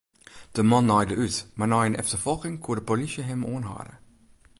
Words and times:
De 0.55 0.61
man 0.69 0.85
naaide 0.89 1.15
út, 1.25 1.35
mar 1.57 1.69
nei 1.69 1.85
in 1.87 1.99
efterfolging 2.01 2.57
koe 2.63 2.75
de 2.77 2.83
polysje 2.87 3.21
him 3.27 3.41
oanhâlde. 3.51 3.95